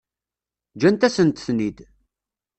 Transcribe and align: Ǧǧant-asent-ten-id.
Ǧǧant-asent-ten-id. 0.73 1.77